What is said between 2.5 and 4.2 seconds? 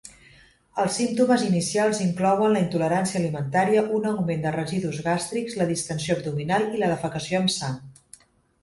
la intolerància alimentària, un